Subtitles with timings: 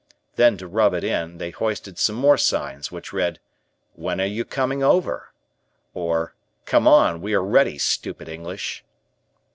[0.35, 3.39] Then to rub it in, they hoisted some more signs which read,
[3.93, 5.31] "When are you coming over?"
[5.93, 6.33] or
[6.65, 8.83] "Come on, we are ready, stupid English."